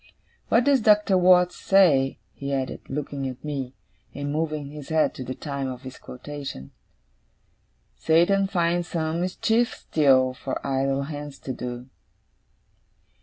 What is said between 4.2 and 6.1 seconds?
moving his head to the time of his